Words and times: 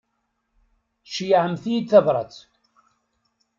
Ceyyɛemt-iyi-d 1.13 1.85
tabrat. 1.91 2.35